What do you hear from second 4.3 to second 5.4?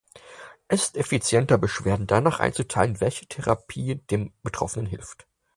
Betroffenen hilft.